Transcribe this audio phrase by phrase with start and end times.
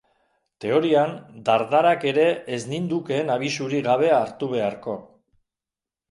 [0.63, 1.11] Teorian,
[1.49, 2.23] dardarak ere
[2.57, 4.97] ez nindukeen abisurik gabe hartu beharko.